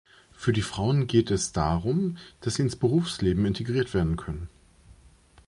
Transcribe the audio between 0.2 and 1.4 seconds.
Für die Frauen geht